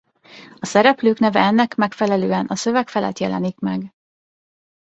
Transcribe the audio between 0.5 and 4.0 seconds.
A szereplők neve ennek megfelelően a szöveg felett jelenik meg.